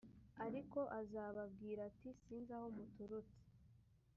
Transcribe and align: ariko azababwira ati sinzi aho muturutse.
ariko 0.45 0.79
azababwira 0.99 1.79
ati 1.89 2.09
sinzi 2.21 2.51
aho 2.57 2.67
muturutse. 2.75 3.39